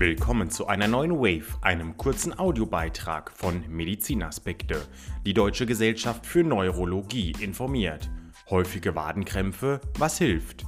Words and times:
Willkommen 0.00 0.48
zu 0.48 0.66
einer 0.66 0.88
neuen 0.88 1.18
Wave, 1.18 1.58
einem 1.60 1.98
kurzen 1.98 2.38
Audiobeitrag 2.38 3.30
von 3.32 3.64
Medizinaspekte. 3.68 4.80
Die 5.26 5.34
Deutsche 5.34 5.66
Gesellschaft 5.66 6.24
für 6.24 6.42
Neurologie 6.42 7.34
informiert. 7.38 8.08
Häufige 8.48 8.94
Wadenkrämpfe, 8.94 9.82
was 9.98 10.16
hilft? 10.16 10.64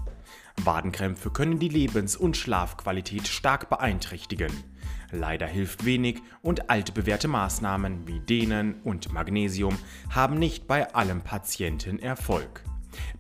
Wadenkrämpfe 0.63 1.31
können 1.31 1.59
die 1.59 1.71
Lebens- 1.71 2.15
und 2.15 2.37
Schlafqualität 2.37 3.27
stark 3.27 3.71
beeinträchtigen. 3.71 4.53
Leider 5.13 5.47
hilft 5.47 5.87
wenig 5.87 6.21
und 6.43 6.69
altbewährte 6.69 7.29
Maßnahmen 7.29 8.07
wie 8.07 8.21
Dehnen 8.21 8.83
und 8.83 9.15
Magnesium 9.15 9.79
haben 10.11 10.39
nicht 10.39 10.67
bei 10.67 10.95
allem 10.95 11.23
Patienten 11.23 11.99
Erfolg. 12.01 12.63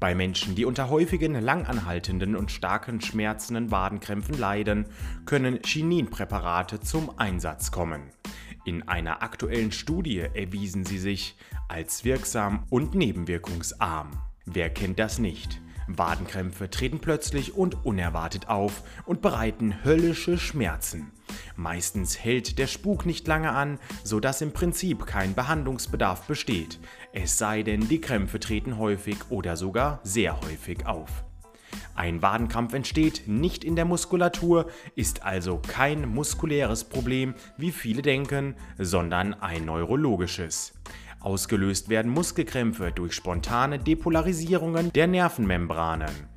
Bei 0.01 0.15
Menschen, 0.15 0.55
die 0.55 0.65
unter 0.65 0.91
häufigen, 0.91 1.35
langanhaltenden 1.35 2.37
und 2.37 2.51
starken 2.51 3.01
schmerzenden 3.01 3.71
Wadenkrämpfen 3.71 4.39
leiden, 4.39 4.87
können 5.25 5.61
Chininpräparate 5.65 6.81
zum 6.81 7.19
Einsatz 7.19 7.71
kommen. 7.71 8.11
In 8.65 8.87
einer 8.89 9.23
aktuellen 9.23 9.73
Studie 9.73 10.21
erwiesen 10.21 10.85
sie 10.85 10.99
sich 10.99 11.37
als 11.69 12.05
wirksam 12.05 12.65
und 12.71 12.95
nebenwirkungsarm. 12.95 14.11
Wer 14.45 14.71
kennt 14.71 14.99
das 14.99 15.19
nicht? 15.19 15.61
Wadenkrämpfe 15.89 16.71
treten 16.71 17.01
plötzlich 17.01 17.55
und 17.55 17.85
unerwartet 17.85 18.49
auf 18.49 18.83
und 19.05 19.21
bereiten 19.21 19.85
höllische 19.85 20.39
Schmerzen. 20.39 21.13
Meistens 21.57 22.19
hält 22.19 22.59
der 22.59 22.67
Spuk 22.67 23.07
nicht 23.07 23.27
lange 23.27 23.53
an, 23.53 23.79
sodass 24.05 24.41
im 24.41 24.53
Prinzip 24.53 25.07
kein 25.07 25.35
Behandlungsbedarf 25.35 26.27
besteht, 26.27 26.79
es 27.13 27.39
sei 27.39 27.63
denn, 27.63 27.89
die 27.89 28.01
Krämpfe 28.01 28.41
treten 28.41 28.79
häufig 28.79 29.17
oder 29.31 29.57
sogar 29.57 30.01
sehr 30.03 30.41
häufig 30.41 30.87
auf. 30.87 31.25
Ein 31.95 32.23
Wadenkrampf 32.23 32.73
entsteht 32.73 33.25
nicht 33.27 33.65
in 33.65 33.77
der 33.77 33.85
Muskulatur, 33.85 34.71
ist 34.95 35.25
also 35.25 35.59
kein 35.59 36.09
muskuläres 36.09 36.85
Problem, 36.85 37.35
wie 37.59 37.71
viele 37.71 38.03
denken, 38.03 38.57
sondern 38.79 39.35
ein 39.35 39.67
neurologisches. 39.67 40.73
Ausgelöst 41.21 41.89
werden 41.89 42.11
Muskelkrämpfe 42.11 42.91
durch 42.91 43.13
spontane 43.13 43.79
Depolarisierungen 43.79 44.93
der 44.93 45.07
Nervenmembranen. 45.07 46.32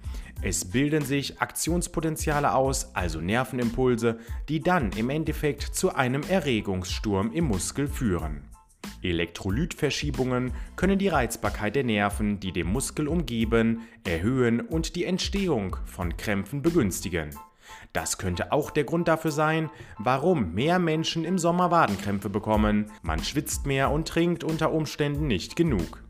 Es 0.48 0.64
bilden 0.64 1.04
sich 1.04 1.42
Aktionspotenziale 1.42 2.54
aus, 2.54 2.94
also 2.94 3.20
Nervenimpulse, 3.20 4.20
die 4.48 4.60
dann 4.60 4.92
im 4.92 5.10
Endeffekt 5.10 5.64
zu 5.64 5.96
einem 5.96 6.22
Erregungssturm 6.22 7.32
im 7.34 7.46
Muskel 7.46 7.88
führen. 7.88 8.44
Elektrolytverschiebungen 9.02 10.54
können 10.76 11.00
die 11.00 11.08
Reizbarkeit 11.08 11.76
der 11.76 11.84
Nerven, 11.84 12.40
die 12.40 12.52
den 12.52 12.68
Muskel 12.68 13.08
umgeben, 13.08 13.88
erhöhen 14.04 14.62
und 14.62 14.96
die 14.96 15.06
Entstehung 15.06 15.78
von 15.86 16.16
Krämpfen 16.16 16.62
begünstigen. 16.62 17.32
Das 17.92 18.20
könnte 18.20 18.52
auch 18.52 18.70
der 18.70 18.84
Grund 18.84 19.08
dafür 19.08 19.32
sein, 19.32 19.72
warum 19.98 20.54
mehr 20.54 20.78
Menschen 20.78 21.26
im 21.26 21.40
Sommer 21.40 21.72
Wadenkrämpfe 21.72 22.30
bekommen. 22.30 22.92
Man 23.02 23.24
schwitzt 23.24 23.66
mehr 23.66 23.90
und 23.90 24.08
trinkt 24.08 24.44
unter 24.44 24.72
Umständen 24.72 25.26
nicht 25.26 25.56
genug. 25.56 26.04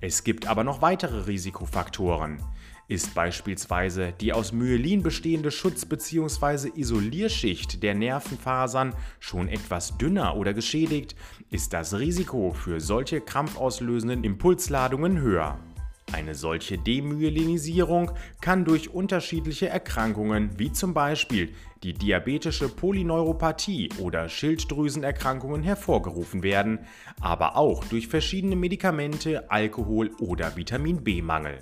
Es 0.00 0.24
gibt 0.24 0.48
aber 0.48 0.64
noch 0.64 0.82
weitere 0.82 1.26
Risikofaktoren. 1.26 2.42
Ist 2.90 3.14
beispielsweise 3.14 4.14
die 4.18 4.32
aus 4.32 4.52
Myelin 4.52 5.02
bestehende 5.02 5.50
Schutz- 5.50 5.84
bzw. 5.84 6.70
Isolierschicht 6.74 7.82
der 7.82 7.94
Nervenfasern 7.94 8.94
schon 9.20 9.46
etwas 9.48 9.98
dünner 9.98 10.34
oder 10.36 10.54
geschädigt, 10.54 11.14
ist 11.50 11.74
das 11.74 11.98
Risiko 11.98 12.54
für 12.54 12.80
solche 12.80 13.20
krampfauslösenden 13.20 14.24
Impulsladungen 14.24 15.20
höher. 15.20 15.58
Eine 16.12 16.34
solche 16.34 16.78
Demyelinisierung 16.78 18.12
kann 18.40 18.64
durch 18.64 18.88
unterschiedliche 18.88 19.68
Erkrankungen 19.68 20.58
wie 20.58 20.72
zum 20.72 20.94
Beispiel 20.94 21.52
die 21.82 21.92
diabetische 21.92 22.68
Polyneuropathie 22.68 23.90
oder 23.98 24.28
Schilddrüsenerkrankungen 24.28 25.62
hervorgerufen 25.62 26.42
werden, 26.42 26.80
aber 27.20 27.56
auch 27.56 27.84
durch 27.84 28.08
verschiedene 28.08 28.56
Medikamente, 28.56 29.50
Alkohol 29.50 30.10
oder 30.18 30.56
Vitamin 30.56 31.04
B-Mangel. 31.04 31.58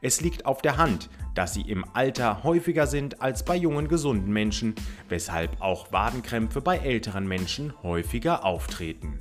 Es 0.00 0.20
liegt 0.20 0.46
auf 0.46 0.62
der 0.62 0.76
Hand, 0.76 1.10
dass 1.34 1.52
sie 1.52 1.62
im 1.62 1.84
Alter 1.92 2.42
häufiger 2.42 2.86
sind 2.86 3.20
als 3.20 3.44
bei 3.44 3.56
jungen 3.56 3.88
gesunden 3.88 4.32
Menschen, 4.32 4.74
weshalb 5.08 5.60
auch 5.60 5.92
Wadenkrämpfe 5.92 6.60
bei 6.60 6.78
älteren 6.78 7.26
Menschen 7.26 7.74
häufiger 7.82 8.44
auftreten. 8.44 9.18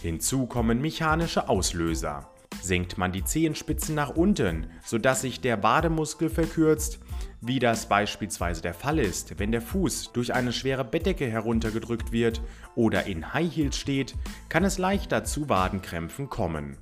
Hinzu 0.00 0.46
kommen 0.46 0.80
mechanische 0.80 1.48
Auslöser. 1.48 2.31
Senkt 2.60 2.98
man 2.98 3.12
die 3.12 3.24
Zehenspitzen 3.24 3.94
nach 3.94 4.10
unten, 4.10 4.66
sodass 4.84 5.22
sich 5.22 5.40
der 5.40 5.62
Wademuskel 5.62 6.28
verkürzt, 6.28 7.00
wie 7.40 7.58
das 7.58 7.88
beispielsweise 7.88 8.62
der 8.62 8.74
Fall 8.74 8.98
ist, 8.98 9.38
wenn 9.38 9.50
der 9.50 9.62
Fuß 9.62 10.12
durch 10.12 10.32
eine 10.32 10.52
schwere 10.52 10.84
Bettdecke 10.84 11.26
heruntergedrückt 11.26 12.12
wird 12.12 12.40
oder 12.76 13.06
in 13.06 13.34
High 13.34 13.54
Heels 13.54 13.76
steht, 13.76 14.14
kann 14.48 14.64
es 14.64 14.78
leichter 14.78 15.24
zu 15.24 15.48
Wadenkrämpfen 15.48 16.28
kommen. 16.28 16.76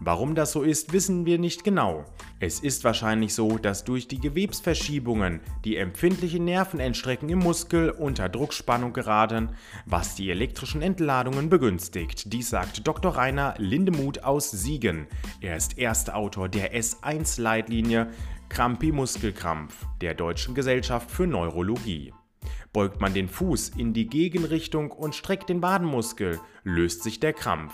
Warum 0.00 0.34
das 0.34 0.52
so 0.52 0.62
ist, 0.62 0.92
wissen 0.92 1.24
wir 1.24 1.38
nicht 1.38 1.64
genau. 1.64 2.04
Es 2.40 2.60
ist 2.60 2.84
wahrscheinlich 2.84 3.34
so, 3.34 3.58
dass 3.58 3.84
durch 3.84 4.08
die 4.08 4.20
Gewebsverschiebungen 4.20 5.40
die 5.64 5.76
empfindlichen 5.76 6.44
Nervenendstrecken 6.44 7.28
im 7.28 7.38
Muskel 7.38 7.90
unter 7.90 8.28
Druckspannung 8.28 8.92
geraten, 8.92 9.50
was 9.86 10.14
die 10.14 10.30
elektrischen 10.30 10.82
Entladungen 10.82 11.48
begünstigt. 11.48 12.32
Dies 12.32 12.50
sagt 12.50 12.86
Dr. 12.86 13.16
Rainer 13.16 13.54
Lindemuth 13.58 14.24
aus 14.24 14.50
Siegen. 14.50 15.06
Er 15.40 15.56
ist 15.56 15.78
erster 15.78 16.16
Autor 16.16 16.48
der 16.48 16.74
S1-Leitlinie 16.74 18.08
Krampi-Muskelkrampf 18.48 19.74
der 20.00 20.14
Deutschen 20.14 20.54
Gesellschaft 20.54 21.10
für 21.10 21.26
Neurologie. 21.26 22.12
Beugt 22.72 23.00
man 23.00 23.14
den 23.14 23.28
Fuß 23.28 23.70
in 23.70 23.92
die 23.94 24.06
Gegenrichtung 24.06 24.90
und 24.90 25.14
streckt 25.14 25.48
den 25.48 25.62
Wadenmuskel, 25.62 26.40
löst 26.64 27.02
sich 27.04 27.20
der 27.20 27.32
Krampf. 27.32 27.72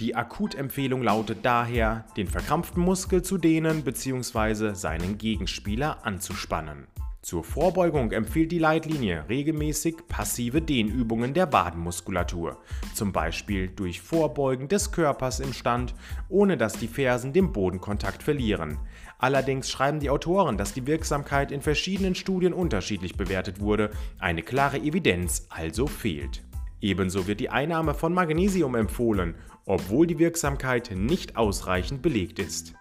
Die 0.00 0.16
Akutempfehlung 0.16 1.02
lautet 1.02 1.44
daher, 1.44 2.04
den 2.16 2.26
verkrampften 2.26 2.82
Muskel 2.82 3.22
zu 3.22 3.38
dehnen 3.38 3.84
bzw. 3.84 4.74
seinen 4.74 5.18
Gegenspieler 5.18 6.04
anzuspannen. 6.04 6.88
Zur 7.22 7.44
Vorbeugung 7.44 8.10
empfiehlt 8.10 8.50
die 8.50 8.58
Leitlinie 8.58 9.24
regelmäßig 9.28 9.96
passive 10.08 10.60
Dehnübungen 10.60 11.32
der 11.32 11.52
Wadenmuskulatur, 11.52 12.58
zum 12.92 13.12
Beispiel 13.12 13.68
durch 13.68 14.02
Vorbeugen 14.02 14.68
des 14.68 14.90
Körpers 14.90 15.38
im 15.38 15.52
Stand, 15.52 15.94
ohne 16.28 16.56
dass 16.56 16.74
die 16.74 16.88
Fersen 16.88 17.32
den 17.32 17.52
Bodenkontakt 17.52 18.22
verlieren. 18.22 18.78
Allerdings 19.18 19.70
schreiben 19.70 20.00
die 20.00 20.10
Autoren, 20.10 20.58
dass 20.58 20.74
die 20.74 20.88
Wirksamkeit 20.88 21.52
in 21.52 21.62
verschiedenen 21.62 22.16
Studien 22.16 22.52
unterschiedlich 22.52 23.16
bewertet 23.16 23.60
wurde, 23.60 23.90
eine 24.18 24.42
klare 24.42 24.78
Evidenz 24.78 25.46
also 25.50 25.86
fehlt. 25.86 26.42
Ebenso 26.84 27.26
wird 27.26 27.40
die 27.40 27.48
Einnahme 27.48 27.94
von 27.94 28.12
Magnesium 28.12 28.74
empfohlen, 28.74 29.36
obwohl 29.64 30.06
die 30.06 30.18
Wirksamkeit 30.18 30.90
nicht 30.94 31.34
ausreichend 31.34 32.02
belegt 32.02 32.38
ist. 32.38 32.74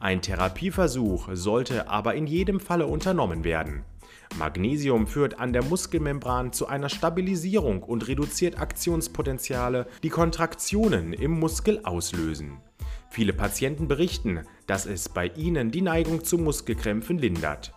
Ein 0.00 0.20
Therapieversuch 0.20 1.28
sollte 1.34 1.88
aber 1.88 2.16
in 2.16 2.26
jedem 2.26 2.58
Falle 2.58 2.88
unternommen 2.88 3.44
werden. 3.44 3.84
Magnesium 4.36 5.06
führt 5.06 5.38
an 5.38 5.52
der 5.52 5.62
Muskelmembran 5.62 6.52
zu 6.52 6.66
einer 6.66 6.88
Stabilisierung 6.88 7.84
und 7.84 8.08
reduziert 8.08 8.58
Aktionspotenziale, 8.58 9.86
die 10.02 10.10
Kontraktionen 10.10 11.12
im 11.12 11.38
Muskel 11.38 11.78
auslösen. 11.84 12.58
Viele 13.08 13.32
Patienten 13.32 13.86
berichten, 13.86 14.40
dass 14.66 14.84
es 14.84 15.08
bei 15.08 15.28
ihnen 15.28 15.70
die 15.70 15.82
Neigung 15.82 16.24
zu 16.24 16.38
Muskelkrämpfen 16.38 17.18
lindert. 17.18 17.72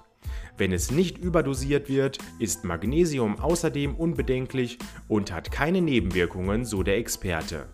Wenn 0.57 0.71
es 0.71 0.89
nicht 0.89 1.19
überdosiert 1.19 1.87
wird, 1.87 2.17
ist 2.39 2.63
Magnesium 2.63 3.39
außerdem 3.39 3.95
unbedenklich 3.95 4.79
und 5.07 5.31
hat 5.31 5.51
keine 5.51 5.81
Nebenwirkungen, 5.81 6.65
so 6.65 6.81
der 6.81 6.97
Experte. 6.97 7.67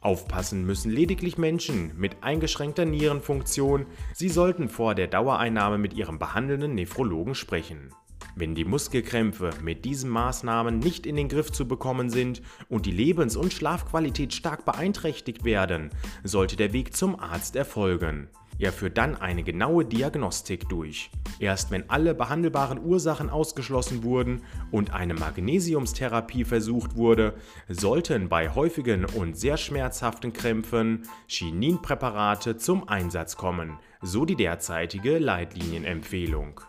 Aufpassen 0.00 0.64
müssen 0.64 0.90
lediglich 0.90 1.38
Menschen 1.38 1.92
mit 1.98 2.22
eingeschränkter 2.22 2.84
Nierenfunktion. 2.86 3.86
Sie 4.14 4.28
sollten 4.28 4.68
vor 4.68 4.94
der 4.94 5.06
Dauereinnahme 5.06 5.78
mit 5.78 5.94
ihrem 5.94 6.18
behandelnden 6.18 6.74
Nephrologen 6.74 7.34
sprechen. 7.34 7.90
Wenn 8.36 8.54
die 8.54 8.64
Muskelkrämpfe 8.64 9.50
mit 9.62 9.84
diesen 9.84 10.10
Maßnahmen 10.10 10.78
nicht 10.78 11.06
in 11.06 11.16
den 11.16 11.28
Griff 11.28 11.52
zu 11.52 11.68
bekommen 11.68 12.10
sind 12.10 12.42
und 12.68 12.84
die 12.84 12.90
Lebens- 12.90 13.36
und 13.36 13.52
Schlafqualität 13.52 14.34
stark 14.34 14.64
beeinträchtigt 14.64 15.44
werden, 15.44 15.90
sollte 16.24 16.56
der 16.56 16.72
Weg 16.72 16.96
zum 16.96 17.18
Arzt 17.18 17.54
erfolgen. 17.54 18.28
Er 18.58 18.72
führt 18.72 18.98
dann 18.98 19.16
eine 19.16 19.42
genaue 19.42 19.84
Diagnostik 19.84 20.68
durch. 20.68 21.10
Erst 21.40 21.70
wenn 21.70 21.90
alle 21.90 22.14
behandelbaren 22.14 22.80
Ursachen 22.82 23.28
ausgeschlossen 23.28 24.04
wurden 24.04 24.42
und 24.70 24.94
eine 24.94 25.14
Magnesiumstherapie 25.14 26.44
versucht 26.44 26.96
wurde, 26.96 27.34
sollten 27.68 28.28
bei 28.28 28.48
häufigen 28.48 29.04
und 29.04 29.36
sehr 29.36 29.56
schmerzhaften 29.56 30.32
Krämpfen 30.32 31.02
Chininpräparate 31.26 32.56
zum 32.56 32.88
Einsatz 32.88 33.36
kommen, 33.36 33.78
so 34.04 34.26
die 34.26 34.36
derzeitige 34.36 35.18
Leitlinienempfehlung. 35.18 36.60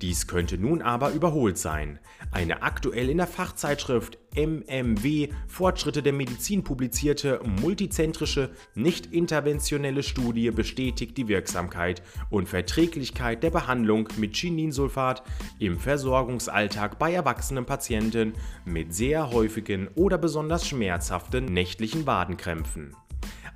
Dies 0.00 0.26
könnte 0.26 0.56
nun 0.58 0.80
aber 0.80 1.10
überholt 1.10 1.58
sein. 1.58 1.98
Eine 2.30 2.62
aktuell 2.62 3.10
in 3.10 3.18
der 3.18 3.26
Fachzeitschrift 3.26 4.16
MMW 4.36 5.28
Fortschritte 5.48 6.02
der 6.02 6.12
Medizin 6.12 6.62
publizierte 6.62 7.40
multizentrische, 7.44 8.50
nicht 8.74 9.06
interventionelle 9.06 10.04
Studie 10.04 10.50
bestätigt 10.50 11.16
die 11.16 11.26
Wirksamkeit 11.26 12.02
und 12.30 12.48
Verträglichkeit 12.48 13.42
der 13.42 13.50
Behandlung 13.50 14.08
mit 14.16 14.36
Chininsulfat 14.36 15.24
im 15.58 15.78
Versorgungsalltag 15.78 16.98
bei 16.98 17.12
erwachsenen 17.12 17.66
Patienten 17.66 18.34
mit 18.64 18.94
sehr 18.94 19.32
häufigen 19.32 19.88
oder 19.96 20.16
besonders 20.16 20.66
schmerzhaften 20.66 21.44
nächtlichen 21.46 22.06
Wadenkrämpfen. 22.06 22.94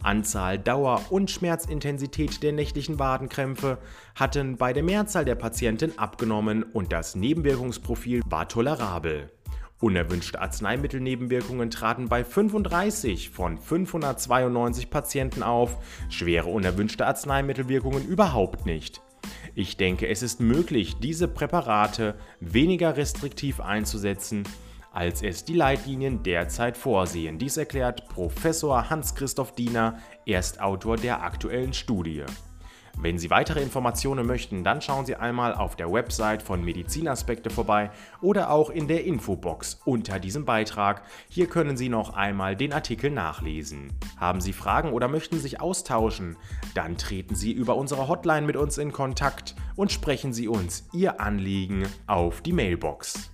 Anzahl, 0.03 0.59
Dauer 0.59 1.01
und 1.11 1.31
Schmerzintensität 1.31 2.43
der 2.43 2.53
nächtlichen 2.53 2.99
Wadenkrämpfe 2.99 3.79
hatten 4.15 4.57
bei 4.57 4.73
der 4.73 4.83
Mehrzahl 4.83 5.25
der 5.25 5.35
Patienten 5.35 5.99
abgenommen 5.99 6.63
und 6.63 6.93
das 6.93 7.15
Nebenwirkungsprofil 7.15 8.23
war 8.27 8.49
tolerabel. 8.49 9.31
Unerwünschte 9.81 10.41
Arzneimittelnebenwirkungen 10.41 11.71
traten 11.71 12.09
bei 12.09 12.23
35 12.23 13.31
von 13.31 13.59
592 13.59 14.91
Patienten 14.91 15.43
auf, 15.43 15.79
schwere 16.09 16.49
unerwünschte 16.49 17.07
Arzneimittelwirkungen 17.07 18.07
überhaupt 18.07 18.65
nicht. 18.65 19.03
Ich 19.55 19.77
denke, 19.77 20.09
es 20.09 20.23
ist 20.23 20.41
möglich, 20.41 20.97
diese 21.01 21.29
Präparate 21.29 22.15
weniger 22.41 22.97
restriktiv 22.97 23.61
einzusetzen 23.61 24.45
als 24.93 25.23
es 25.23 25.45
die 25.45 25.55
Leitlinien 25.55 26.23
derzeit 26.23 26.77
vorsehen. 26.77 27.39
Dies 27.39 27.57
erklärt 27.57 28.09
Professor 28.09 28.91
Hans-Christoph 28.91 29.55
Diener, 29.55 29.99
Erstautor 30.27 30.97
der 30.97 31.23
aktuellen 31.23 31.73
Studie. 31.73 32.25
Wenn 32.99 33.19
Sie 33.19 33.31
weitere 33.31 33.63
Informationen 33.63 34.27
möchten, 34.27 34.65
dann 34.65 34.83
schauen 34.83 35.07
Sie 35.07 35.17
einmal 35.17 35.55
auf 35.55 35.77
der 35.77 35.91
Website 35.91 36.43
von 36.43 36.63
Medizinaspekte 36.63 37.51
vorbei 37.51 37.91
oder 38.21 38.51
auch 38.51 38.71
in 38.71 38.87
der 38.87 39.05
Infobox 39.05 39.81
unter 39.85 40.19
diesem 40.19 40.45
Beitrag. 40.45 41.03
Hier 41.29 41.47
können 41.47 41.77
Sie 41.77 41.89
noch 41.89 42.15
einmal 42.15 42.55
den 42.55 42.73
Artikel 42.73 43.11
nachlesen. 43.11 43.93
Haben 44.19 44.41
Sie 44.41 44.53
Fragen 44.53 44.93
oder 44.93 45.09
möchten 45.09 45.39
sich 45.39 45.61
austauschen? 45.61 46.37
Dann 46.75 46.99
treten 46.99 47.35
Sie 47.35 47.53
über 47.53 47.77
unsere 47.77 48.09
Hotline 48.09 48.47
mit 48.47 48.57
uns 48.57 48.79
in 48.79 48.93
Kontakt 48.93 49.57
und 49.75 49.91
sprechen 49.91 50.33
Sie 50.33 50.47
uns 50.47 50.89
Ihr 50.93 51.21
Anliegen 51.21 51.89
auf 52.07 52.43
die 52.43 52.53
Mailbox. 52.53 53.31